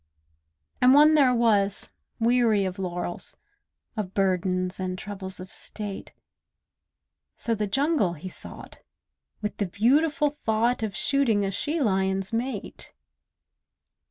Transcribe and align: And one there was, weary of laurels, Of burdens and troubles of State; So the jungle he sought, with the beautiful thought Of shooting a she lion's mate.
And 0.81 0.95
one 0.95 1.13
there 1.13 1.35
was, 1.35 1.91
weary 2.19 2.65
of 2.65 2.79
laurels, 2.79 3.37
Of 3.95 4.15
burdens 4.15 4.79
and 4.79 4.97
troubles 4.97 5.39
of 5.39 5.53
State; 5.53 6.11
So 7.37 7.53
the 7.53 7.67
jungle 7.67 8.13
he 8.13 8.27
sought, 8.27 8.79
with 9.43 9.57
the 9.57 9.67
beautiful 9.67 10.31
thought 10.43 10.81
Of 10.81 10.95
shooting 10.95 11.45
a 11.45 11.51
she 11.51 11.79
lion's 11.79 12.33
mate. 12.33 12.93